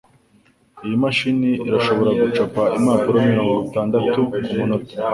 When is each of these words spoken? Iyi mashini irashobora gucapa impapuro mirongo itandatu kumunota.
Iyi 0.85 0.95
mashini 1.03 1.49
irashobora 1.67 2.11
gucapa 2.21 2.61
impapuro 2.77 3.17
mirongo 3.31 3.53
itandatu 3.67 4.19
kumunota. 4.43 4.93